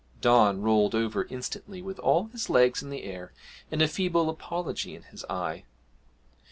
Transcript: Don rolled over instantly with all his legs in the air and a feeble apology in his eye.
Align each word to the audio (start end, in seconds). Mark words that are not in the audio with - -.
Don 0.19 0.63
rolled 0.63 0.95
over 0.95 1.25
instantly 1.25 1.79
with 1.79 1.99
all 1.99 2.23
his 2.29 2.49
legs 2.49 2.81
in 2.81 2.89
the 2.89 3.03
air 3.03 3.33
and 3.69 3.83
a 3.83 3.87
feeble 3.87 4.31
apology 4.31 4.95
in 4.95 5.03
his 5.03 5.23
eye. 5.25 5.63